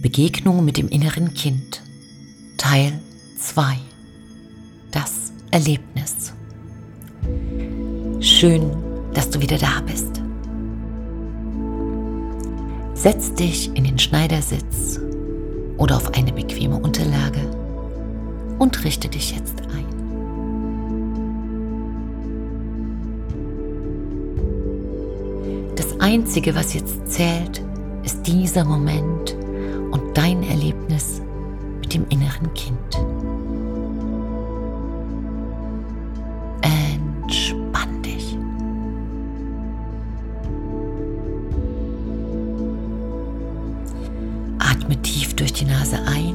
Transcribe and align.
Begegnung 0.00 0.64
mit 0.64 0.78
dem 0.78 0.88
inneren 0.88 1.34
Kind 1.34 1.82
Teil 2.56 2.98
2 3.38 3.76
Das 4.92 5.34
Erlebnis 5.50 6.32
Schön, 8.20 8.70
dass 9.12 9.28
du 9.28 9.42
wieder 9.42 9.58
da 9.58 9.82
bist. 9.86 10.22
Setz 12.94 13.34
dich 13.34 13.76
in 13.76 13.84
den 13.84 13.98
Schneidersitz 13.98 14.98
oder 15.76 15.96
auf 15.96 16.14
eine 16.14 16.32
bequeme 16.32 16.76
Unterlage 16.76 17.40
und 18.58 18.82
richte 18.84 19.10
dich 19.10 19.36
jetzt 19.36 19.60
ein. 19.60 19.93
Einzige, 26.04 26.54
was 26.54 26.74
jetzt 26.74 27.10
zählt, 27.10 27.62
ist 28.04 28.26
dieser 28.26 28.66
Moment 28.66 29.34
und 29.90 30.02
dein 30.12 30.42
Erlebnis 30.42 31.22
mit 31.80 31.94
dem 31.94 32.04
inneren 32.10 32.52
Kind. 32.52 32.76
Entspann 36.60 38.02
dich. 38.02 38.36
Atme 44.58 45.00
tief 45.00 45.34
durch 45.36 45.54
die 45.54 45.64
Nase 45.64 45.96
ein 46.06 46.34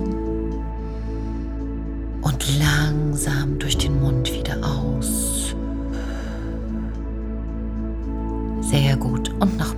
und 2.24 2.58
langsam 2.58 3.60
durch 3.60 3.78
den 3.78 4.02
Mund 4.02 4.34
wieder 4.34 4.58
aus. 4.68 5.54
Sehr 8.70 8.96
gut. 8.98 9.30
Und 9.40 9.58
nochmal 9.58 9.69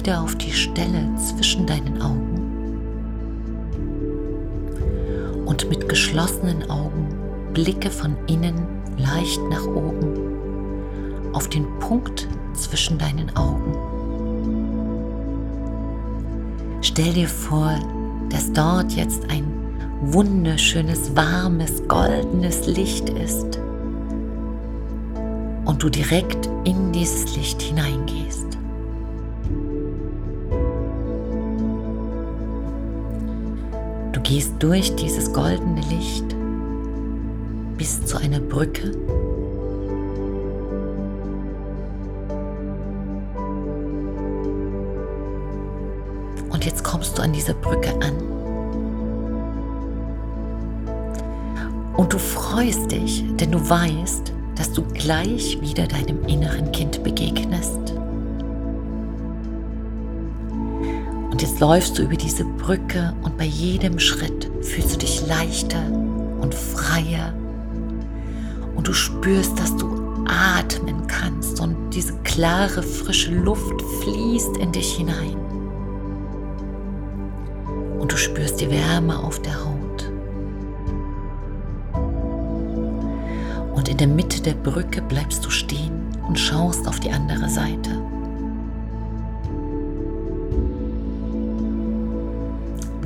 wieder 0.00 0.22
auf 0.22 0.34
die 0.36 0.52
Stelle 0.52 1.14
zwischen 1.16 1.66
deinen 1.66 2.00
Augen 2.00 2.40
und 5.44 5.68
mit 5.68 5.90
geschlossenen 5.90 6.70
Augen 6.70 7.08
blicke 7.52 7.90
von 7.90 8.16
innen 8.26 8.66
leicht 8.96 9.42
nach 9.50 9.66
oben 9.66 11.34
auf 11.34 11.48
den 11.48 11.66
Punkt 11.80 12.26
zwischen 12.54 12.96
deinen 12.96 13.36
Augen. 13.36 13.76
Stell 16.80 17.12
dir 17.12 17.28
vor, 17.28 17.78
dass 18.30 18.50
dort 18.54 18.92
jetzt 18.92 19.30
ein 19.30 19.44
wunderschönes, 20.00 21.14
warmes, 21.14 21.86
goldenes 21.88 22.66
Licht 22.66 23.10
ist 23.10 23.60
und 25.66 25.82
du 25.82 25.90
direkt 25.90 26.48
in 26.64 26.90
dieses 26.90 27.36
Licht 27.36 27.60
hineingehst. 27.60 28.59
Gehst 34.30 34.54
durch 34.60 34.94
dieses 34.94 35.32
goldene 35.32 35.80
Licht 35.90 36.24
bis 37.76 38.06
zu 38.06 38.16
einer 38.16 38.38
Brücke. 38.38 38.92
Und 46.48 46.64
jetzt 46.64 46.84
kommst 46.84 47.18
du 47.18 47.22
an 47.22 47.32
dieser 47.32 47.54
Brücke 47.54 47.90
an. 48.00 48.14
Und 51.96 52.12
du 52.12 52.18
freust 52.18 52.92
dich, 52.92 53.24
denn 53.34 53.50
du 53.50 53.58
weißt, 53.68 54.32
dass 54.54 54.72
du 54.72 54.82
gleich 54.94 55.60
wieder 55.60 55.88
deinem 55.88 56.24
inneren 56.26 56.70
Kind 56.70 57.02
begegnest. 57.02 57.94
Jetzt 61.40 61.58
läufst 61.58 61.96
du 61.96 62.02
über 62.02 62.16
diese 62.16 62.44
Brücke 62.44 63.14
und 63.22 63.38
bei 63.38 63.46
jedem 63.46 63.98
Schritt 63.98 64.50
fühlst 64.60 64.92
du 64.92 64.98
dich 64.98 65.26
leichter 65.26 65.82
und 66.38 66.54
freier. 66.54 67.32
Und 68.76 68.86
du 68.86 68.92
spürst, 68.92 69.58
dass 69.58 69.74
du 69.74 69.86
atmen 70.26 71.06
kannst 71.06 71.58
und 71.60 71.94
diese 71.94 72.12
klare, 72.24 72.82
frische 72.82 73.32
Luft 73.32 73.80
fließt 74.02 74.58
in 74.58 74.70
dich 74.72 74.96
hinein. 74.96 75.36
Und 77.98 78.12
du 78.12 78.18
spürst 78.18 78.60
die 78.60 78.70
Wärme 78.70 79.18
auf 79.18 79.40
der 79.40 79.64
Haut. 79.64 80.12
Und 83.74 83.88
in 83.88 83.96
der 83.96 84.08
Mitte 84.08 84.42
der 84.42 84.54
Brücke 84.54 85.00
bleibst 85.00 85.46
du 85.46 85.48
stehen 85.48 86.06
und 86.28 86.38
schaust 86.38 86.86
auf 86.86 87.00
die 87.00 87.10
andere 87.10 87.48
Seite. 87.48 88.09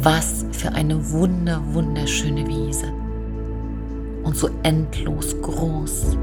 Was 0.05 0.45
für 0.53 0.71
eine 0.75 1.13
wunder, 1.13 1.63
wunderschöne 1.73 2.47
Wiese. 2.47 2.93
Und 4.23 4.37
so 4.37 4.51
endlos 4.63 5.35
groß. 5.41 6.19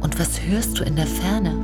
Und 0.00 0.20
was 0.20 0.40
hörst 0.46 0.78
du 0.78 0.84
in 0.84 0.94
der 0.94 1.08
Ferne? 1.08 1.56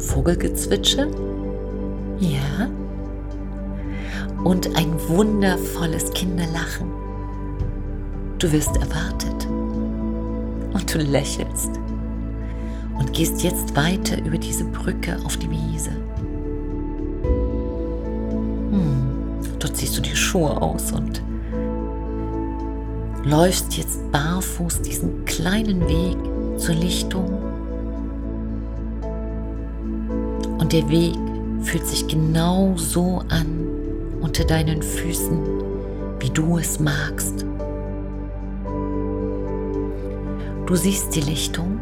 Vogelgezwitscher? 0.00 1.06
Ja. 2.18 2.68
Und 4.42 4.76
ein 4.76 4.92
wundervolles 5.08 6.10
Kinderlachen. 6.14 6.90
Du 8.40 8.50
wirst 8.50 8.76
erwartet. 8.76 9.46
Und 10.72 10.92
du 10.92 10.98
lächelst 10.98 11.78
und 12.98 13.12
gehst 13.12 13.42
jetzt 13.42 13.74
weiter 13.76 14.22
über 14.24 14.38
diese 14.38 14.64
Brücke 14.64 15.16
auf 15.24 15.36
die 15.36 15.50
Wiese. 15.50 15.90
Hm, 18.70 19.38
dort 19.58 19.76
ziehst 19.76 19.96
du 19.96 20.00
die 20.00 20.16
Schuhe 20.16 20.60
aus 20.60 20.92
und 20.92 21.22
läufst 23.24 23.76
jetzt 23.76 24.10
barfuß 24.12 24.82
diesen 24.82 25.24
kleinen 25.24 25.80
Weg 25.88 26.16
zur 26.58 26.74
Lichtung. 26.74 27.42
Und 30.58 30.72
der 30.72 30.88
Weg 30.88 31.16
fühlt 31.62 31.86
sich 31.86 32.06
genau 32.06 32.74
so 32.76 33.22
an 33.28 33.64
unter 34.20 34.44
deinen 34.44 34.82
Füßen, 34.82 35.38
wie 36.20 36.30
du 36.30 36.58
es 36.58 36.78
magst. 36.78 37.44
Du 40.66 40.76
siehst 40.76 41.14
die 41.14 41.20
Lichtung 41.20 41.78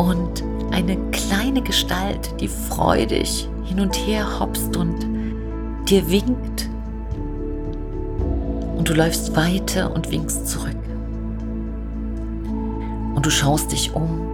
und 0.00 0.42
eine 0.70 0.96
kleine 1.10 1.60
Gestalt, 1.60 2.40
die 2.40 2.48
freudig 2.48 3.46
hin 3.64 3.80
und 3.80 3.94
her 3.94 4.40
hopst 4.40 4.74
und 4.74 4.96
dir 5.86 6.10
winkt. 6.10 6.70
Und 8.78 8.88
du 8.88 8.94
läufst 8.94 9.36
weiter 9.36 9.94
und 9.94 10.10
winkst 10.10 10.48
zurück. 10.48 10.74
Und 13.14 13.26
du 13.26 13.30
schaust 13.30 13.72
dich 13.72 13.94
um. 13.94 14.26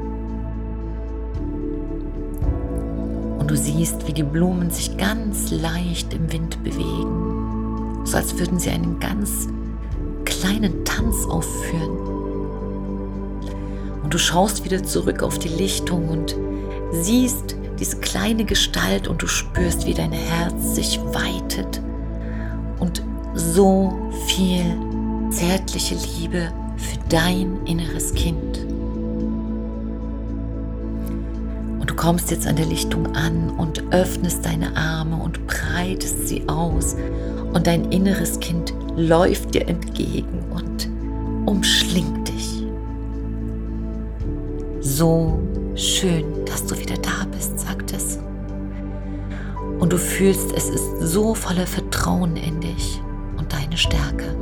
Und 3.40 3.50
du 3.50 3.56
siehst, 3.56 4.06
wie 4.06 4.12
die 4.12 4.22
Blumen 4.22 4.70
sich 4.70 4.96
ganz 4.96 5.50
leicht 5.50 6.14
im 6.14 6.32
Wind 6.32 6.62
bewegen, 6.62 8.04
so 8.04 8.16
als 8.16 8.38
würden 8.38 8.60
sie 8.60 8.70
einen 8.70 9.00
ganz 9.00 9.48
kleinen 10.24 10.84
Tanz 10.84 11.26
aufführen. 11.26 12.15
Und 14.06 14.14
du 14.14 14.18
schaust 14.18 14.64
wieder 14.64 14.84
zurück 14.84 15.24
auf 15.24 15.40
die 15.40 15.48
Lichtung 15.48 16.08
und 16.08 16.36
siehst 16.92 17.56
diese 17.80 17.96
kleine 17.96 18.44
Gestalt 18.44 19.08
und 19.08 19.20
du 19.20 19.26
spürst, 19.26 19.84
wie 19.84 19.94
dein 19.94 20.12
Herz 20.12 20.76
sich 20.76 21.00
weitet 21.06 21.80
und 22.78 23.02
so 23.34 23.92
viel 24.28 24.62
zärtliche 25.30 25.96
Liebe 25.96 26.52
für 26.76 26.98
dein 27.08 27.58
inneres 27.66 28.14
Kind. 28.14 28.58
Und 31.80 31.90
du 31.90 31.96
kommst 31.96 32.30
jetzt 32.30 32.46
an 32.46 32.54
der 32.54 32.66
Lichtung 32.66 33.08
an 33.16 33.50
und 33.58 33.92
öffnest 33.92 34.46
deine 34.46 34.76
Arme 34.76 35.16
und 35.16 35.48
breitest 35.48 36.28
sie 36.28 36.48
aus 36.48 36.94
und 37.52 37.66
dein 37.66 37.90
inneres 37.90 38.38
Kind 38.38 38.72
läuft 38.96 39.54
dir 39.54 39.66
entgegen 39.66 40.44
und 40.54 40.88
umschlingt. 41.44 42.25
So 44.98 45.38
schön, 45.74 46.24
dass 46.46 46.64
du 46.64 46.78
wieder 46.78 46.96
da 46.96 47.26
bist, 47.30 47.60
sagt 47.60 47.92
es. 47.92 48.18
Und 49.78 49.92
du 49.92 49.98
fühlst, 49.98 50.52
es 50.56 50.70
ist 50.70 51.00
so 51.00 51.34
voller 51.34 51.66
Vertrauen 51.66 52.34
in 52.34 52.62
dich 52.62 53.02
und 53.36 53.52
deine 53.52 53.76
Stärke. 53.76 54.34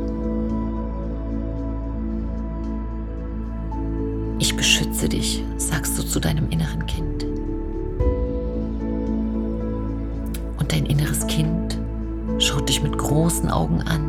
Ich 4.38 4.54
beschütze 4.54 5.08
dich, 5.08 5.42
sagst 5.56 5.98
du 5.98 6.04
zu 6.04 6.20
deinem 6.20 6.48
inneren 6.50 6.86
Kind. 6.86 7.24
Und 10.60 10.70
dein 10.70 10.86
inneres 10.86 11.26
Kind 11.26 11.80
schaut 12.38 12.68
dich 12.68 12.80
mit 12.80 12.96
großen 12.96 13.50
Augen 13.50 13.82
an. 13.82 14.04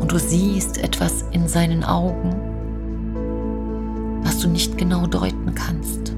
Und 0.00 0.12
du 0.12 0.18
siehst 0.18 0.76
etwas 0.76 1.24
in 1.32 1.48
seinen 1.48 1.82
Augen, 1.82 2.53
du 4.44 4.50
nicht 4.50 4.76
genau 4.76 5.06
deuten 5.06 5.54
kannst. 5.54 6.12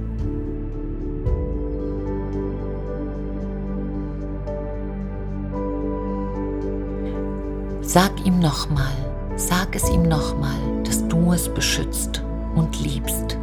Sag 7.83 8.27
ihm 8.27 8.41
nochmal, 8.41 8.93
sag 9.37 9.77
es 9.77 9.89
ihm 9.91 10.03
nochmal, 10.03 10.59
dass 10.85 11.07
du 11.07 11.33
es 11.33 11.49
beschützt 11.49 12.23
und 12.57 12.81
liebst. 12.81 13.39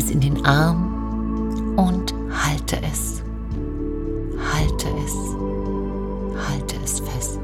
Es 0.00 0.10
in 0.10 0.20
den 0.20 0.46
Arm 0.46 1.74
und 1.76 2.14
halte 2.30 2.78
es. 2.82 3.22
Halte 4.52 4.88
es. 5.04 5.14
Halte 6.48 6.76
es 6.82 7.00
fest. 7.00 7.38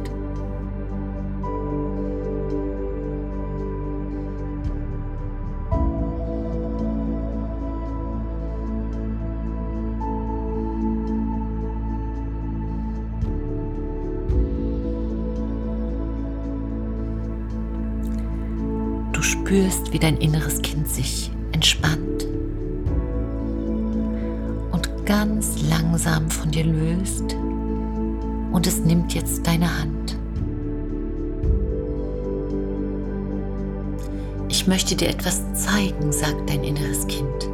Du 19.13 19.23
spürst, 19.23 19.93
wie 19.93 19.99
dein 19.99 20.17
inneres 20.17 20.63
Kind 20.63 20.89
sich 20.89 21.31
entspannt 21.53 22.27
ganz 25.07 25.63
langsam 25.63 26.29
von 26.31 26.51
dir 26.51 26.65
löst 26.65 27.37
und 28.53 28.67
es 28.67 28.81
nimmt 28.81 29.15
jetzt 29.15 29.47
deine 29.47 29.81
Hand. 29.81 30.19
Ich 34.49 34.67
möchte 34.67 34.97
dir 34.97 35.09
etwas 35.09 35.43
zeigen, 35.55 36.13
sagt 36.13 36.51
dein 36.51 36.65
inneres 36.65 37.07
Kind. 37.07 37.49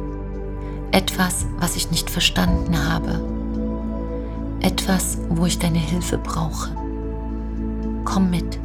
Etwas, 0.91 1.45
was 1.59 1.75
ich 1.75 1.91
nicht 1.91 2.09
verstanden 2.09 2.75
habe. 2.89 3.21
Etwas, 4.61 5.19
wo 5.29 5.45
ich 5.45 5.59
deine 5.59 5.79
Hilfe 5.79 6.17
brauche. 6.17 6.71
Komm 8.03 8.29
mit. 8.31 8.59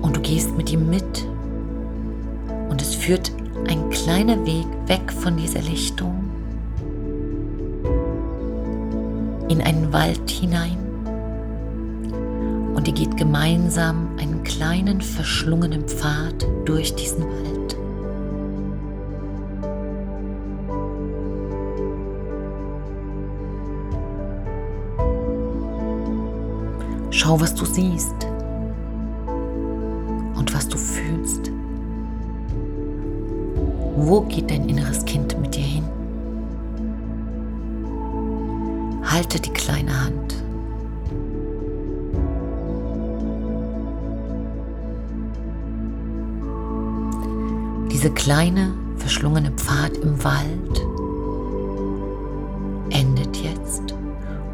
Und 0.00 0.16
du 0.16 0.20
gehst 0.20 0.56
mit 0.56 0.72
ihm 0.72 0.88
mit. 0.88 1.26
Und 2.70 2.80
es 2.80 2.94
führt 2.94 3.32
kleiner 4.06 4.46
Weg 4.46 4.68
weg 4.86 5.12
von 5.12 5.36
dieser 5.36 5.62
Lichtung 5.62 6.30
in 9.48 9.60
einen 9.60 9.92
Wald 9.92 10.30
hinein 10.30 10.78
und 12.76 12.86
ihr 12.86 12.94
geht 12.94 13.16
gemeinsam 13.16 14.10
einen 14.16 14.44
kleinen 14.44 15.00
verschlungenen 15.00 15.88
Pfad 15.88 16.46
durch 16.66 16.94
diesen 16.94 17.24
Wald. 17.24 17.76
Schau, 27.10 27.40
was 27.40 27.56
du 27.56 27.64
siehst 27.64 28.35
Wo 33.98 34.20
geht 34.20 34.50
dein 34.50 34.68
inneres 34.68 35.04
Kind 35.06 35.40
mit 35.40 35.54
dir 35.54 35.64
hin? 35.64 35.84
Halte 39.02 39.40
die 39.40 39.50
kleine 39.50 40.04
Hand. 40.04 40.34
Diese 47.90 48.10
kleine, 48.10 48.74
verschlungene 48.98 49.50
Pfad 49.52 49.96
im 49.96 50.22
Wald 50.22 50.86
endet 52.90 53.34
jetzt 53.38 53.94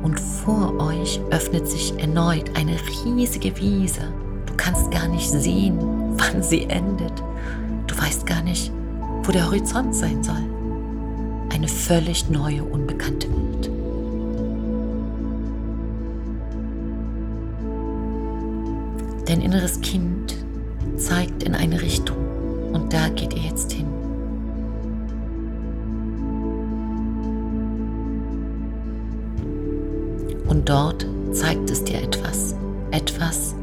und 0.04 0.20
vor 0.20 0.72
euch 0.78 1.20
öffnet 1.30 1.66
sich 1.66 1.98
erneut 1.98 2.48
eine 2.56 2.76
riesige 3.04 3.56
Wiese. 3.58 4.02
Du 4.46 4.54
kannst 4.56 4.92
gar 4.92 5.08
nicht 5.08 5.28
sehen, 5.28 5.78
wann 6.16 6.44
sie 6.44 6.62
endet. 6.64 7.12
Du 7.88 7.98
weißt 7.98 8.24
gar 8.24 8.42
nicht, 8.42 8.72
wo 9.24 9.32
der 9.32 9.46
Horizont 9.46 9.94
sein 9.94 10.22
soll. 10.22 10.44
Eine 11.52 11.68
völlig 11.68 12.28
neue, 12.28 12.64
unbekannte 12.64 13.28
Welt. 13.28 13.70
Dein 19.26 19.40
inneres 19.40 19.80
Kind 19.80 20.34
zeigt 20.96 21.44
in 21.44 21.54
eine 21.54 21.80
Richtung 21.80 22.16
und 22.72 22.92
da 22.92 23.08
geht 23.08 23.34
ihr 23.34 23.42
jetzt 23.42 23.72
hin. 23.72 23.86
Und 30.48 30.68
dort 30.68 31.06
zeigt 31.32 31.70
es 31.70 31.82
dir 31.84 32.02
etwas, 32.02 32.56
etwas, 32.90 33.54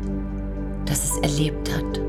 das 0.86 1.04
es 1.04 1.18
erlebt 1.18 1.70
hat. 1.72 2.09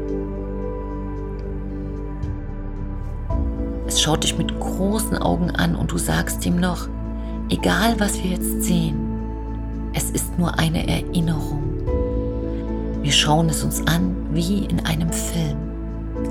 Schaut 4.01 4.25
dich 4.25 4.39
mit 4.39 4.59
großen 4.59 5.19
Augen 5.19 5.51
an 5.51 5.77
und 5.77 5.93
du 5.93 5.99
sagst 5.99 6.47
ihm 6.47 6.59
noch, 6.59 6.89
egal 7.51 8.01
was 8.01 8.15
wir 8.25 8.31
jetzt 8.31 8.63
sehen, 8.63 8.99
es 9.93 10.11
ist 10.13 10.39
nur 10.39 10.59
eine 10.59 10.89
Erinnerung. 10.89 11.63
Wir 13.03 13.13
schauen 13.13 13.51
es 13.51 13.63
uns 13.63 13.87
an 13.87 14.17
wie 14.33 14.65
in 14.65 14.81
einem 14.87 15.13
Film. 15.13 15.59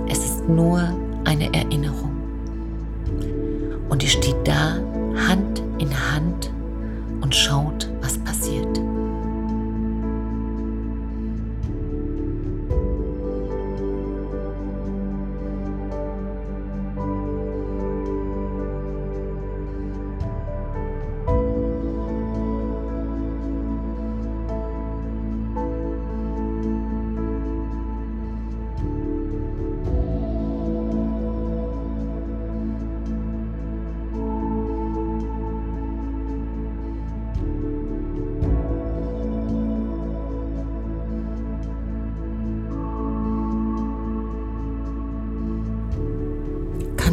Es 0.09 0.17
ist 0.17 0.49
nur 0.49 0.81
eine 1.25 1.53
Erinnerung. 1.53 2.17
Und 3.87 4.01
ihr 4.01 4.09
steht 4.09 4.47
da, 4.47 4.77
Hand 5.27 5.61
in 5.77 5.91
Hand 6.11 6.51
und 7.21 7.35
schaut, 7.35 7.88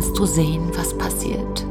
kannst 0.06 0.20
du 0.20 0.24
sehen, 0.24 0.70
was 0.76 0.96
passiert. 0.96 1.66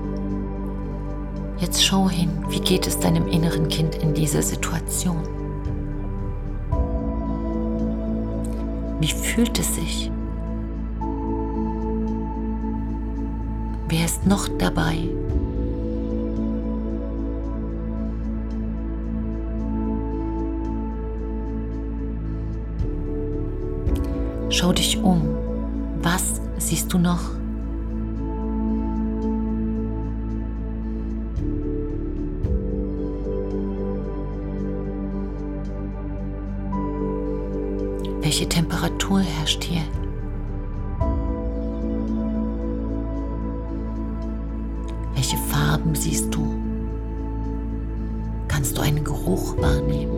Jetzt 1.57 1.85
schau 1.85 2.09
hin, 2.09 2.29
wie 2.49 2.59
geht 2.59 2.85
es 2.85 2.99
deinem 2.99 3.27
inneren 3.29 3.69
Kind 3.69 3.95
in 3.95 4.13
dieser 4.13 4.41
Situation? 4.41 5.23
Wie 8.99 9.07
fühlt 9.07 9.57
es 9.57 9.75
sich? 9.75 10.11
Wer 13.87 14.05
ist 14.05 14.27
noch 14.27 14.49
dabei? 14.57 14.97
Schau 24.49 24.73
dich 24.73 25.01
um. 25.01 25.21
Was 26.01 26.41
siehst 26.57 26.91
du 26.91 26.97
noch? 26.97 27.44
Welche 38.35 38.49
Temperatur 38.49 39.21
herrscht 39.21 39.63
hier? 39.63 39.83
Welche 45.13 45.37
Farben 45.37 45.95
siehst 45.95 46.35
du? 46.35 46.45
Kannst 48.49 48.77
du 48.77 48.81
einen 48.81 49.05
Geruch 49.05 49.55
wahrnehmen? 49.55 50.11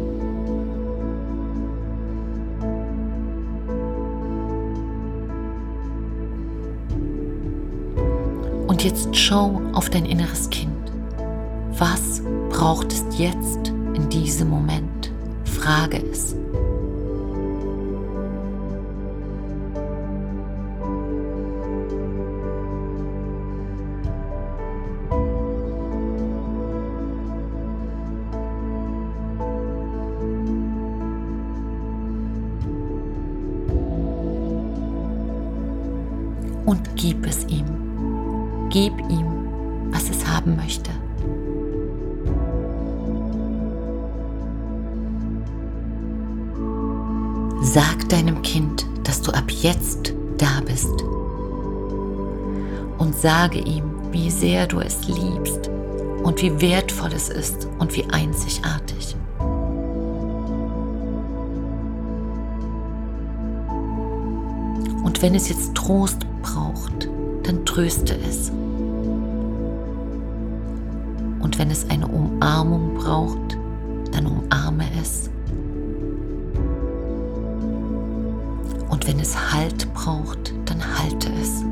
Und 8.66 8.84
jetzt 8.84 9.16
schau 9.16 9.62
auf 9.74 9.92
dein 9.92 10.06
inneres 10.06 10.50
Kind. 10.50 10.72
Was 11.78 12.24
braucht 12.50 12.92
es 12.92 13.06
jetzt 13.20 13.72
in 13.94 14.10
diesem 14.10 14.50
Moment? 14.50 15.12
Frage 15.44 16.02
es. 16.12 16.36
Gib 38.80 38.94
ihm, 39.10 39.26
was 39.90 40.08
es 40.08 40.28
haben 40.28 40.56
möchte. 40.56 40.92
Sag 47.64 48.08
deinem 48.10 48.40
Kind, 48.44 48.86
dass 49.04 49.24
du 49.24 49.32
ab 49.32 49.50
jetzt 49.50 50.14
da 50.38 50.62
bist. 50.64 50.94
Und 53.00 53.16
sage 53.16 53.58
ihm, 53.58 53.86
wie 54.12 54.30
sehr 54.30 54.68
du 54.68 54.80
es 54.80 55.08
liebst 55.08 55.72
und 56.22 56.40
wie 56.44 56.62
wertvoll 56.62 57.14
es 57.14 57.30
ist 57.30 57.68
und 57.80 57.96
wie 57.96 58.06
einzigartig. 58.12 59.16
Und 65.04 65.20
wenn 65.24 65.34
es 65.34 65.50
jetzt 65.50 65.74
Trost 65.74 66.20
braucht, 66.44 67.10
dann 67.42 67.66
tröste 67.66 68.16
es. 68.30 68.52
Wenn 71.58 71.72
es 71.72 71.90
eine 71.90 72.08
Umarmung 72.08 72.94
braucht, 72.94 73.58
dann 74.12 74.28
umarme 74.28 74.86
es. 75.02 75.28
Und 78.90 79.08
wenn 79.08 79.20
es 79.20 79.36
Halt 79.52 79.92
braucht, 79.96 80.54
dann 80.66 80.80
halte 81.00 81.30
es. 81.42 81.64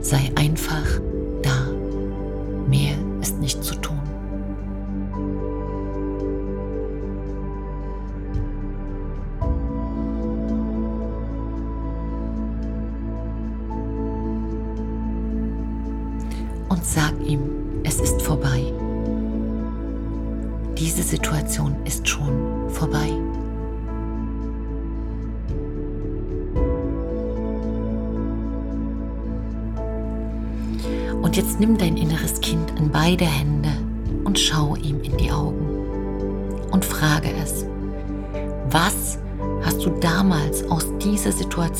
Sei 0.00 0.32
einfach 0.34 1.00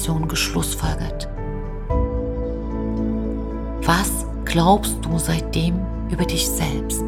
Situation 0.00 0.28
geschlussfolgert? 0.28 1.28
Was 3.82 4.24
glaubst 4.46 4.96
du 5.02 5.18
seitdem 5.18 5.74
über 6.10 6.24
dich 6.24 6.48
selbst? 6.48 7.04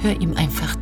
Hör 0.00 0.20
ihm 0.20 0.34
einfach 0.36 0.76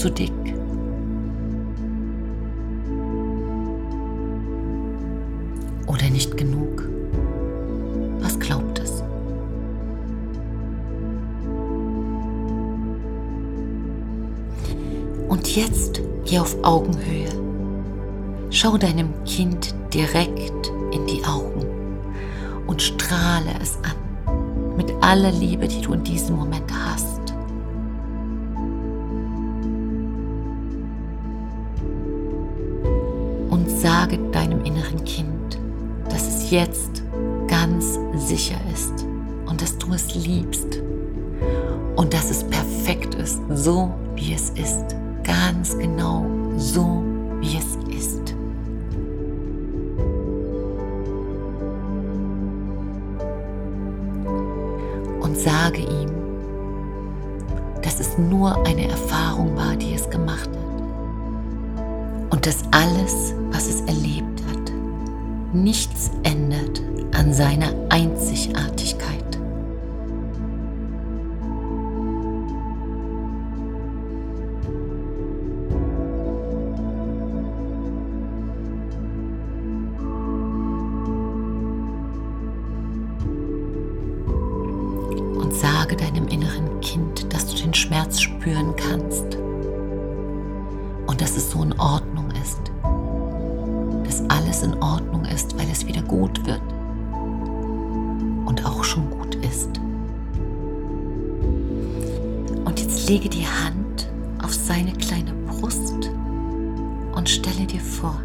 zu 0.00 0.10
dick? 0.10 0.32
Oder 5.86 6.08
nicht 6.08 6.38
genug? 6.38 6.88
Was 8.20 8.40
glaubt 8.40 8.78
es? 8.78 9.02
Und 15.28 15.54
jetzt 15.54 16.00
geh 16.24 16.38
auf 16.38 16.56
Augenhöhe. 16.62 17.28
Schau 18.48 18.78
deinem 18.78 19.12
Kind 19.26 19.74
direkt 19.92 20.72
in 20.92 21.06
die 21.06 21.22
Augen 21.26 21.66
und 22.66 22.80
strahle 22.80 23.52
es 23.60 23.76
an 23.82 24.76
mit 24.78 24.90
aller 25.02 25.30
Liebe, 25.30 25.68
die 25.68 25.82
du 25.82 25.92
in 25.92 26.04
diesem 26.04 26.36
Moment 26.36 26.72
hast. 26.72 27.09
Sage 33.70 34.18
deinem 34.32 34.64
inneren 34.64 35.04
Kind, 35.04 35.58
dass 36.08 36.26
es 36.26 36.50
jetzt 36.50 37.02
ganz 37.46 37.98
sicher 38.14 38.56
ist 38.72 39.06
und 39.46 39.60
dass 39.60 39.76
du 39.78 39.92
es 39.92 40.14
liebst 40.14 40.80
und 41.96 42.12
dass 42.12 42.30
es 42.30 42.44
perfekt 42.44 43.14
ist, 43.14 43.40
so 43.52 43.92
wie 44.14 44.34
es 44.34 44.50
ist, 44.50 44.96
ganz 45.24 45.76
genau 45.78 46.26
so 46.56 47.02
wie 47.40 47.56
es 47.56 47.96
ist. 47.96 48.34
und 55.30 55.38
sage 55.38 55.78
ihm, 55.78 56.10
dass 57.82 58.00
es 58.00 58.18
nur 58.18 58.66
eine 58.66 58.88
Erfahrung 58.88 59.56
war, 59.56 59.76
die 59.76 59.94
es 59.94 60.10
gemacht 60.10 60.48
hat. 60.48 60.59
Und 62.40 62.46
dass 62.46 62.62
alles, 62.70 63.34
was 63.50 63.66
es 63.66 63.82
erlebt 63.82 64.40
hat, 64.48 64.72
nichts 65.52 66.10
ändert 66.22 66.80
an 67.12 67.34
seiner 67.34 67.74
Einzigartigkeit. 67.90 69.19
Kleine 105.20 105.36
Brust 105.46 106.10
und 107.14 107.28
stelle 107.28 107.66
dir 107.66 107.80
vor, 107.80 108.20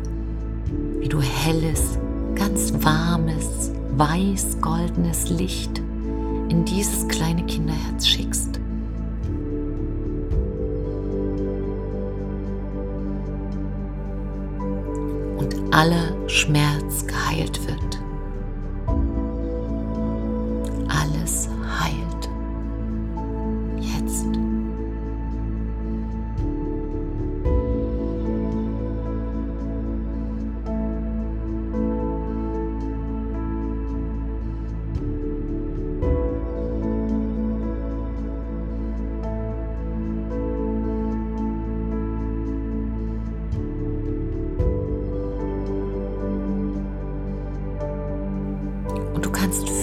wie 1.00 1.10
du 1.10 1.22
helles, 1.22 1.98
ganz 2.36 2.74
warmes, 2.84 3.72
weiß-goldenes 3.98 5.30
Licht 5.30 5.80
in 6.50 6.64
dieses 6.66 7.08
kleine 7.08 7.46
Kinderherz 7.46 8.08
schickst. 8.08 8.60
Und 15.38 15.74
aller 15.74 16.14
Schmerz 16.28 17.06
geheilt 17.08 17.60
wird. 17.68 17.95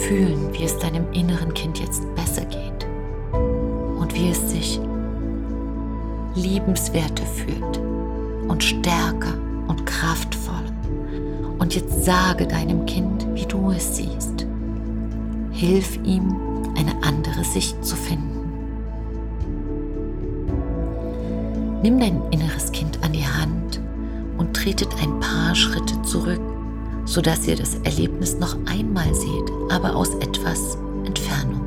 Fühlen, 0.08 0.52
wie 0.52 0.64
es 0.64 0.78
deinem 0.78 1.10
inneren 1.12 1.54
Kind 1.54 1.78
jetzt 1.78 2.02
besser 2.14 2.44
geht 2.44 2.86
und 3.98 4.14
wie 4.14 4.30
es 4.30 4.50
sich 4.50 4.80
liebenswerter 6.34 7.26
fühlt 7.26 7.80
und 8.48 8.62
stärker 8.62 9.34
und 9.68 9.86
kraftvoll. 9.86 10.64
Und 11.58 11.74
jetzt 11.74 12.04
sage 12.04 12.46
deinem 12.46 12.86
Kind, 12.86 13.26
wie 13.34 13.46
du 13.46 13.70
es 13.70 13.96
siehst. 13.96 14.46
Hilf 15.52 15.98
ihm, 16.02 16.36
eine 16.76 16.94
andere 17.02 17.44
Sicht 17.44 17.84
zu 17.84 17.94
finden. 17.94 18.28
Nimm 21.82 22.00
dein 22.00 22.20
inneres 22.30 22.72
Kind 22.72 22.98
an 23.02 23.12
die 23.12 23.26
Hand 23.26 23.80
und 24.38 24.54
tretet 24.54 24.88
ein 25.02 25.20
paar 25.20 25.54
Schritte 25.54 26.00
zurück 26.02 26.51
sodass 27.04 27.46
ihr 27.46 27.56
das 27.56 27.76
Erlebnis 27.84 28.38
noch 28.38 28.56
einmal 28.66 29.12
seht, 29.14 29.50
aber 29.70 29.94
aus 29.94 30.14
etwas 30.16 30.76
Entfernung. 31.04 31.60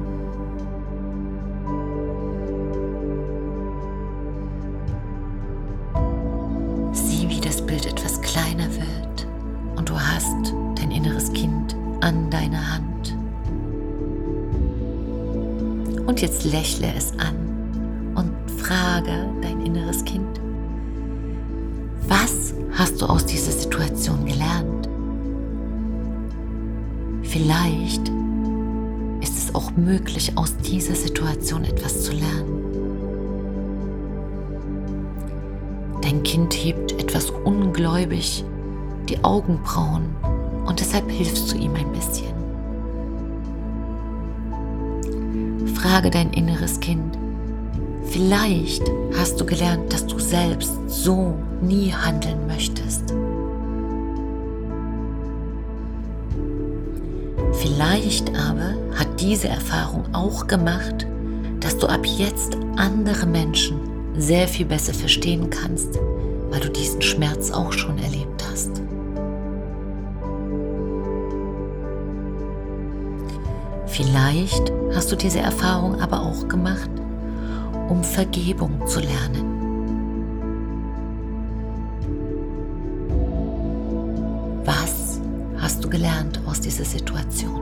Sieh, 6.93 7.27
wie 7.29 7.41
das 7.41 7.61
Bild 7.65 7.85
etwas 7.85 8.21
kleiner 8.21 8.67
wird 8.73 9.27
und 9.75 9.89
du 9.89 9.99
hast 9.99 10.53
dein 10.75 10.91
inneres 10.91 11.31
Kind 11.33 11.75
an 12.01 12.29
deiner 12.29 12.73
Hand. 12.73 13.15
Und 16.05 16.21
jetzt 16.21 16.45
lächle 16.45 16.93
es 16.95 17.11
an 17.19 17.35
und 18.15 18.31
frage 18.61 19.27
dein 19.41 19.65
inneres 19.65 20.05
Kind, 20.05 20.39
was 22.07 22.53
hast 22.77 23.01
du 23.01 23.05
aus 23.07 23.25
dieser 23.25 23.51
Situation 23.51 24.25
gelernt? 24.25 24.74
Vielleicht 27.35 28.09
ist 29.19 29.37
es 29.37 29.53
auch 29.53 29.71
möglich, 29.71 30.31
aus 30.37 30.55
dieser 30.55 30.95
Situation 30.95 31.65
etwas 31.65 32.03
zu 32.03 32.13
lernen. 32.13 32.63
Dein 36.01 36.23
Kind 36.23 36.53
hebt 36.53 36.93
etwas 36.93 37.31
ungläubig 37.31 38.45
die 39.09 39.21
Augenbrauen 39.21 40.15
und 40.65 40.79
deshalb 40.79 41.11
hilfst 41.11 41.51
du 41.51 41.57
ihm 41.57 41.73
ein 41.75 41.91
bisschen. 41.91 42.33
Frage 45.75 46.09
dein 46.09 46.31
inneres 46.31 46.79
Kind, 46.79 47.17
vielleicht 48.11 48.89
hast 49.17 49.41
du 49.41 49.45
gelernt, 49.45 49.91
dass 49.91 50.07
du 50.07 50.19
selbst 50.19 50.71
so 50.87 51.35
nie 51.61 51.91
handeln 51.91 52.47
möchtest. 52.47 53.14
Vielleicht 57.65 58.29
aber 58.37 58.75
hat 58.93 59.19
diese 59.19 59.47
Erfahrung 59.47 60.03
auch 60.13 60.45
gemacht, 60.45 61.07
dass 61.61 61.75
du 61.75 61.87
ab 61.87 62.05
jetzt 62.05 62.55
andere 62.75 63.25
Menschen 63.25 63.79
sehr 64.15 64.47
viel 64.47 64.67
besser 64.67 64.93
verstehen 64.93 65.49
kannst, 65.49 65.97
weil 66.51 66.59
du 66.59 66.69
diesen 66.69 67.01
Schmerz 67.01 67.49
auch 67.49 67.73
schon 67.73 67.97
erlebt 67.97 68.45
hast. 68.51 68.69
Vielleicht 73.87 74.71
hast 74.93 75.11
du 75.11 75.15
diese 75.15 75.39
Erfahrung 75.39 75.99
aber 75.99 76.21
auch 76.21 76.47
gemacht, 76.47 76.91
um 77.89 78.03
Vergebung 78.03 78.85
zu 78.85 78.99
lernen. 78.99 79.54
Du 85.85 85.89
gelernt 85.89 86.39
aus 86.47 86.59
dieser 86.61 86.83
Situation? 86.83 87.61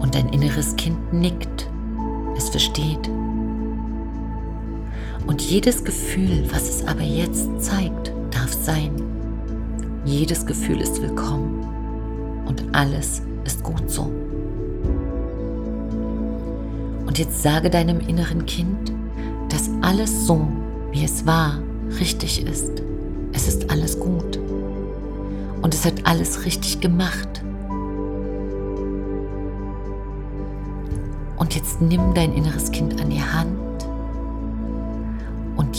Und 0.00 0.14
dein 0.14 0.28
inneres 0.30 0.74
Kind 0.76 1.12
nickt, 1.12 1.68
es 2.36 2.48
versteht 2.48 3.08
und 5.26 5.42
jedes 5.42 5.84
Gefühl, 5.84 6.44
was 6.52 6.68
es 6.68 6.86
aber 6.86 7.02
jetzt 7.02 7.48
zeigt, 7.62 8.12
darf 8.30 8.52
sein. 8.52 8.90
Jedes 10.04 10.44
Gefühl 10.44 10.80
ist 10.80 11.00
willkommen 11.00 11.66
und 12.46 12.62
alles 12.72 13.22
ist 13.44 13.62
gut 13.62 13.90
so. 13.90 14.10
Und 17.06 17.18
jetzt 17.18 17.42
sage 17.42 17.70
deinem 17.70 18.00
inneren 18.00 18.44
Kind, 18.44 18.92
dass 19.48 19.70
alles 19.82 20.26
so, 20.26 20.46
wie 20.92 21.04
es 21.04 21.24
war, 21.24 21.58
richtig 22.00 22.44
ist. 22.46 22.82
Es 23.32 23.48
ist 23.48 23.70
alles 23.70 23.98
gut. 23.98 24.38
Und 25.62 25.72
es 25.72 25.84
hat 25.84 25.94
alles 26.04 26.44
richtig 26.44 26.80
gemacht. 26.80 27.42
Und 31.36 31.54
jetzt 31.54 31.80
nimm 31.80 32.14
dein 32.14 32.32
inneres 32.34 32.70
Kind 32.70 33.00
an 33.00 33.10
die 33.10 33.22
Hand 33.22 33.73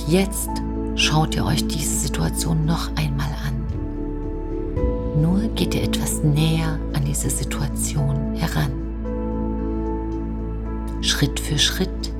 jetzt 0.07 0.49
schaut 0.95 1.35
ihr 1.35 1.45
euch 1.45 1.65
diese 1.67 1.95
Situation 1.95 2.65
noch 2.65 2.89
einmal 2.95 3.29
an. 3.47 5.21
Nur 5.21 5.47
geht 5.55 5.73
ihr 5.75 5.83
etwas 5.83 6.23
näher 6.23 6.79
an 6.93 7.05
diese 7.05 7.29
Situation 7.29 8.33
heran. 8.35 8.71
Schritt 11.01 11.39
für 11.39 11.57
Schritt, 11.57 12.13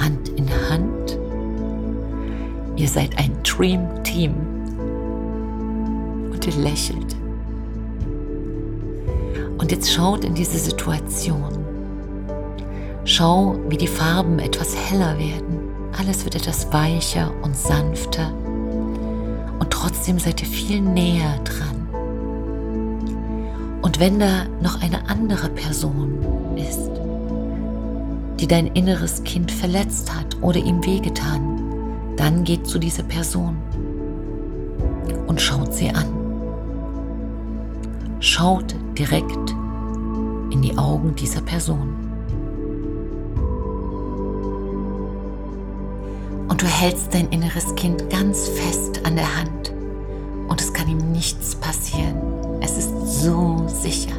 Hand 0.00 0.28
in 0.30 0.48
Hand. 0.68 1.18
Ihr 2.76 2.88
seid 2.88 3.18
ein 3.18 3.32
Dream 3.42 3.86
Team. 4.02 4.34
Und 6.32 6.46
ihr 6.46 6.62
lächelt. 6.62 7.16
Und 9.58 9.70
jetzt 9.70 9.92
schaut 9.92 10.24
in 10.24 10.34
diese 10.34 10.58
Situation. 10.58 11.58
Schau, 13.04 13.56
wie 13.68 13.76
die 13.76 13.86
Farben 13.86 14.38
etwas 14.38 14.74
heller 14.90 15.18
werden 15.18 15.61
alles 15.98 16.24
wird 16.24 16.34
etwas 16.34 16.72
weicher 16.72 17.32
und 17.42 17.56
sanfter 17.56 18.32
und 19.58 19.70
trotzdem 19.70 20.18
seid 20.18 20.40
ihr 20.42 20.48
viel 20.48 20.80
näher 20.80 21.38
dran. 21.44 21.88
Und 23.82 24.00
wenn 24.00 24.18
da 24.18 24.44
noch 24.62 24.80
eine 24.80 25.08
andere 25.08 25.48
Person 25.48 26.18
ist, 26.56 26.90
die 28.40 28.46
dein 28.46 28.68
inneres 28.68 29.22
Kind 29.24 29.52
verletzt 29.52 30.14
hat 30.14 30.36
oder 30.40 30.58
ihm 30.58 30.84
wehgetan, 30.84 31.60
dann 32.16 32.44
geht 32.44 32.66
zu 32.66 32.78
dieser 32.78 33.02
Person 33.02 33.56
und 35.26 35.40
schaut 35.40 35.74
sie 35.74 35.90
an. 35.90 36.06
Schaut 38.20 38.74
direkt 38.98 39.50
in 40.50 40.62
die 40.62 40.76
Augen 40.76 41.14
dieser 41.14 41.40
Person. 41.40 42.11
Du 46.62 46.68
hältst 46.68 47.12
dein 47.12 47.28
inneres 47.30 47.74
Kind 47.74 48.08
ganz 48.08 48.46
fest 48.46 49.00
an 49.04 49.16
der 49.16 49.36
Hand 49.36 49.72
und 50.46 50.60
es 50.60 50.72
kann 50.72 50.86
ihm 50.86 51.10
nichts 51.10 51.56
passieren. 51.56 52.14
Es 52.60 52.78
ist 52.78 53.20
so 53.20 53.64
sicher. 53.66 54.14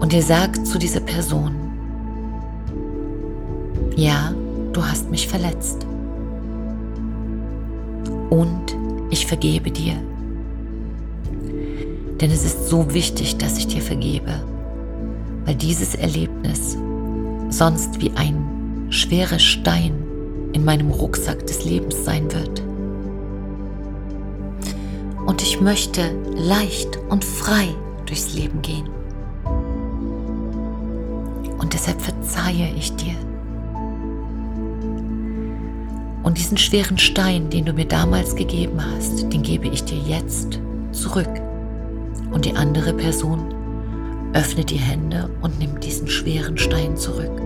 Und 0.00 0.12
ihr 0.12 0.24
sagt 0.24 0.66
zu 0.66 0.80
dieser 0.80 0.98
Person, 0.98 1.54
ja, 3.94 4.34
du 4.72 4.84
hast 4.84 5.08
mich 5.08 5.28
verletzt. 5.28 5.86
Und 8.28 8.76
ich 9.10 9.24
vergebe 9.24 9.70
dir. 9.70 9.94
Denn 12.20 12.32
es 12.32 12.44
ist 12.44 12.68
so 12.68 12.92
wichtig, 12.92 13.36
dass 13.36 13.56
ich 13.56 13.68
dir 13.68 13.82
vergebe, 13.82 14.42
weil 15.44 15.54
dieses 15.54 15.94
Erlebnis 15.94 16.76
sonst 17.50 18.00
wie 18.00 18.10
ein 18.16 18.55
schwerer 18.90 19.38
Stein 19.38 19.92
in 20.52 20.64
meinem 20.64 20.90
Rucksack 20.90 21.46
des 21.46 21.64
Lebens 21.64 22.04
sein 22.04 22.32
wird. 22.32 22.62
Und 25.26 25.42
ich 25.42 25.60
möchte 25.60 26.02
leicht 26.34 26.98
und 27.08 27.24
frei 27.24 27.68
durchs 28.06 28.34
Leben 28.34 28.62
gehen. 28.62 28.88
Und 31.58 31.72
deshalb 31.72 32.00
verzeihe 32.00 32.72
ich 32.76 32.94
dir. 32.96 33.14
Und 36.22 36.38
diesen 36.38 36.56
schweren 36.56 36.98
Stein, 36.98 37.50
den 37.50 37.64
du 37.64 37.72
mir 37.72 37.86
damals 37.86 38.34
gegeben 38.34 38.80
hast, 38.84 39.32
den 39.32 39.42
gebe 39.42 39.68
ich 39.68 39.84
dir 39.84 39.98
jetzt 39.98 40.60
zurück. 40.92 41.30
Und 42.32 42.44
die 42.44 42.54
andere 42.54 42.92
Person 42.92 43.54
öffnet 44.32 44.70
die 44.70 44.76
Hände 44.76 45.30
und 45.40 45.58
nimmt 45.58 45.82
diesen 45.84 46.08
schweren 46.08 46.58
Stein 46.58 46.96
zurück. 46.96 47.45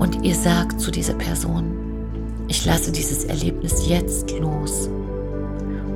Und 0.00 0.24
ihr 0.24 0.34
sagt 0.34 0.80
zu 0.80 0.90
dieser 0.90 1.12
Person, 1.12 1.76
ich 2.48 2.64
lasse 2.64 2.90
dieses 2.90 3.24
Erlebnis 3.24 3.86
jetzt 3.86 4.30
los 4.40 4.88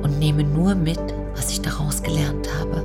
und 0.03 0.19
nehme 0.19 0.43
nur 0.43 0.75
mit, 0.75 0.99
was 1.35 1.51
ich 1.51 1.61
daraus 1.61 2.03
gelernt 2.03 2.47
habe. 2.59 2.83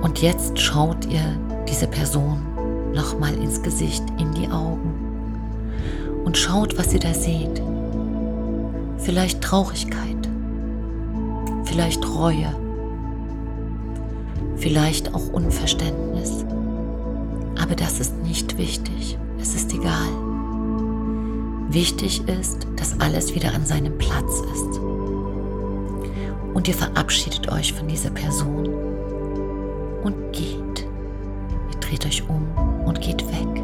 Und 0.00 0.22
jetzt 0.22 0.58
schaut 0.58 1.04
ihr 1.04 1.38
diese 1.68 1.86
Person 1.86 2.40
nochmal 2.94 3.34
ins 3.34 3.62
Gesicht, 3.62 4.02
in 4.18 4.32
die 4.32 4.48
Augen 4.48 4.94
und 6.24 6.36
schaut, 6.38 6.78
was 6.78 6.94
ihr 6.94 7.00
da 7.00 7.12
seht. 7.12 7.62
Vielleicht 8.96 9.42
Traurigkeit, 9.42 10.28
vielleicht 11.64 12.02
Reue, 12.08 12.54
vielleicht 14.60 15.14
auch 15.14 15.28
Unverständnis. 15.32 16.44
Aber 17.60 17.74
das 17.74 18.00
ist 18.00 18.16
nicht 18.22 18.58
wichtig, 18.58 19.18
es 19.40 19.54
ist 19.54 19.72
egal. 19.72 20.08
Wichtig 21.68 22.26
ist, 22.28 22.66
dass 22.76 22.98
alles 23.00 23.34
wieder 23.34 23.54
an 23.54 23.64
seinem 23.64 23.96
Platz 23.96 24.42
ist. 24.52 24.80
Und 26.52 26.66
ihr 26.66 26.74
verabschiedet 26.74 27.50
euch 27.50 27.72
von 27.72 27.86
dieser 27.88 28.10
Person 28.10 28.68
und 30.02 30.32
geht. 30.32 30.86
Ihr 31.72 31.80
dreht 31.80 32.04
euch 32.06 32.28
um 32.28 32.44
und 32.84 33.00
geht 33.00 33.24
weg. 33.28 33.62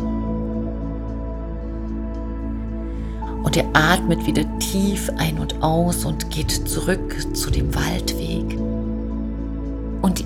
Und 3.42 3.56
ihr 3.56 3.64
atmet 3.72 4.24
wieder 4.26 4.44
tief 4.58 5.10
ein 5.18 5.38
und 5.38 5.62
aus 5.62 6.04
und 6.04 6.30
geht 6.30 6.50
zurück 6.50 7.16
zu 7.34 7.50
dem 7.50 7.74
Waldweg. 7.74 8.65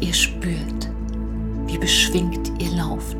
Ihr 0.00 0.14
spürt, 0.14 0.90
wie 1.66 1.76
beschwingt 1.76 2.50
ihr 2.58 2.70
lauft. 2.72 3.16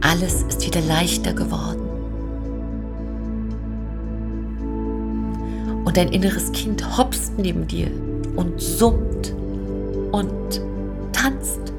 Alles 0.00 0.42
ist 0.44 0.64
wieder 0.66 0.80
leichter 0.80 1.34
geworden. 1.34 1.82
Und 5.84 5.96
dein 5.96 6.08
inneres 6.08 6.50
Kind 6.52 6.96
hopst 6.96 7.32
neben 7.36 7.66
dir 7.66 7.90
und 8.36 8.58
summt 8.58 9.34
und 10.12 10.62
tanzt. 11.12 11.72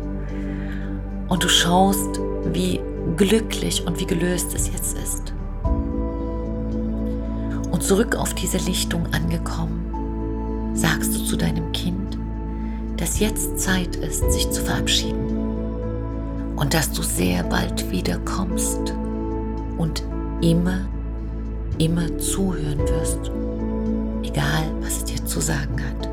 Und 1.27 1.43
du 1.43 1.49
schaust, 1.49 2.19
wie 2.53 2.79
glücklich 3.17 3.85
und 3.87 3.99
wie 3.99 4.05
gelöst 4.05 4.53
es 4.53 4.67
jetzt 4.67 4.95
ist. 4.97 5.33
Und 7.71 7.81
zurück 7.81 8.15
auf 8.15 8.35
diese 8.35 8.57
Lichtung 8.57 9.07
angekommen, 9.11 10.75
sagst 10.75 11.15
du 11.15 11.23
zu 11.23 11.35
deinem 11.35 11.71
Kind, 11.71 12.18
dass 12.99 13.19
jetzt 13.19 13.57
Zeit 13.57 13.95
ist, 13.95 14.29
sich 14.31 14.49
zu 14.51 14.61
verabschieden. 14.61 15.37
Und 16.57 16.73
dass 16.73 16.91
du 16.91 17.01
sehr 17.01 17.43
bald 17.43 17.89
wiederkommst 17.89 18.93
und 19.77 20.03
immer, 20.41 20.85
immer 21.77 22.17
zuhören 22.17 22.79
wirst, 22.79 23.31
egal 24.23 24.65
was 24.81 24.97
es 24.97 25.05
dir 25.05 25.25
zu 25.25 25.39
sagen 25.39 25.81
hat. 25.81 26.08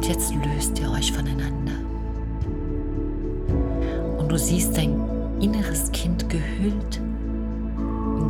Und 0.00 0.08
jetzt 0.08 0.32
löst 0.34 0.78
ihr 0.78 0.90
euch 0.90 1.12
voneinander. 1.12 1.74
Und 4.16 4.32
du 4.32 4.38
siehst 4.38 4.74
dein 4.74 4.98
inneres 5.42 5.92
Kind 5.92 6.26
gehüllt 6.30 7.02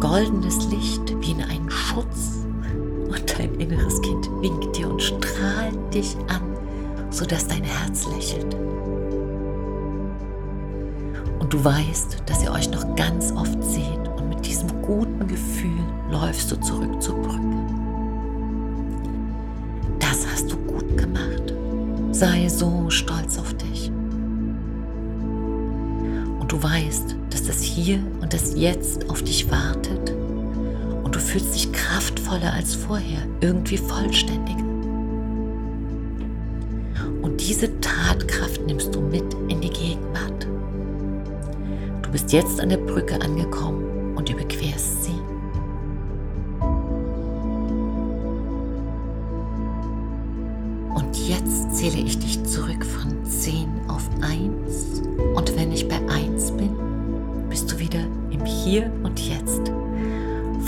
goldenes 0.01 0.69
Licht 0.69 1.15
wie 1.21 1.31
in 1.31 1.43
einen 1.43 1.71
Schutz 1.71 2.45
und 3.07 3.39
dein 3.39 3.55
inneres 3.61 4.03
Kind 4.03 4.29
winkt 4.41 4.77
dir 4.77 4.91
und 4.91 5.01
strahlt 5.01 5.95
dich 5.95 6.17
an, 6.27 6.43
sodass 7.11 7.47
dein 7.47 7.63
Herz 7.63 8.09
lächelt. 8.17 8.53
Und 11.39 11.53
du 11.53 11.65
weißt, 11.65 12.25
dass 12.27 12.43
ihr 12.43 12.51
euch 12.51 12.69
noch 12.73 12.97
ganz 12.97 13.31
oft 13.31 13.63
seht 13.63 14.09
und 14.17 14.29
mit 14.29 14.45
diesem 14.45 14.69
guten 14.83 15.25
Gefühl 15.29 15.85
läufst 16.11 16.51
du 16.51 16.57
zurück 16.61 17.01
zur 17.01 17.15
Brücke. 17.15 17.60
Sei 22.21 22.51
so 22.51 22.91
stolz 22.91 23.39
auf 23.39 23.55
dich. 23.55 23.91
Und 26.39 26.53
du 26.53 26.63
weißt, 26.63 27.17
dass 27.31 27.45
das 27.45 27.63
Hier 27.63 27.99
und 28.21 28.35
das 28.35 28.55
Jetzt 28.55 29.09
auf 29.09 29.23
dich 29.23 29.51
wartet 29.51 30.15
und 31.03 31.15
du 31.15 31.19
fühlst 31.19 31.55
dich 31.55 31.73
kraftvoller 31.73 32.53
als 32.53 32.75
vorher, 32.75 33.23
irgendwie 33.41 33.79
vollständiger. 33.79 34.67
Und 37.23 37.41
diese 37.41 37.81
Tatkraft 37.81 38.67
nimmst 38.67 38.95
du 38.95 39.01
mit 39.01 39.25
in 39.49 39.63
die 39.63 39.71
Gegenwart. 39.71 40.47
Du 42.03 42.11
bist 42.11 42.35
jetzt 42.35 42.61
an 42.61 42.69
der 42.69 42.77
Brücke 42.77 43.19
angekommen 43.19 43.80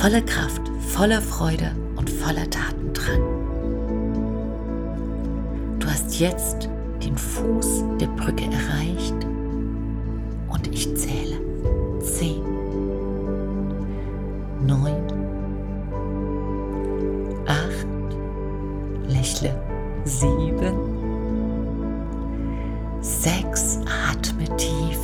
Voller 0.03 0.23
Kraft, 0.23 0.63
voller 0.81 1.23
Freude 1.23 1.71
und 1.95 2.11
voller 2.11 2.51
Tatendrang. 2.51 3.23
Du 5.79 5.87
hast 5.87 6.19
jetzt 6.19 6.69
den 7.05 7.17
Fuß 7.17 7.85
der 8.01 8.09
Brücke 8.09 8.47
erreicht 8.47 9.15
und 10.49 10.67
ich 10.75 10.93
zähle. 10.97 11.41
Zehn, 12.01 12.43
neun, 14.67 15.07
acht, 17.47 17.87
lächle, 19.07 19.55
sieben, 20.05 20.75
sechs, 23.01 23.79
atme 24.11 24.47
tiefer, 24.57 25.02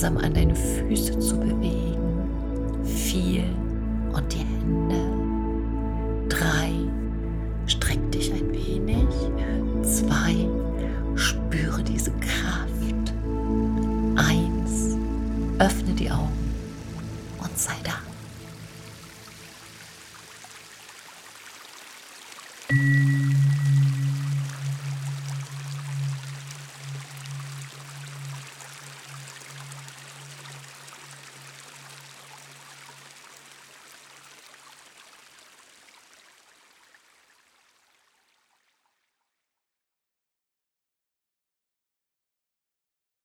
langsam 0.00 0.16
an 0.18 0.32
deine 0.32 0.54
Füße 0.54 1.18
zu 1.18 1.36
bewegen. 1.36 2.84
Vier 2.84 3.42
und 4.12 4.32
die 4.32 4.38
Hände. 4.38 4.94
Drei. 6.28 6.70